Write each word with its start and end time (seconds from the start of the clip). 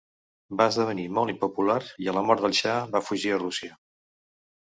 Va 0.59 0.65
esdevenir 0.71 1.03
molt 1.17 1.33
impopular 1.33 1.75
i 2.05 2.09
a 2.09 2.15
la 2.19 2.25
mort 2.29 2.43
del 2.45 2.57
xa 2.61 2.73
va 2.95 3.03
fugir 3.09 3.35
a 3.35 3.39
Rússia. 3.45 3.77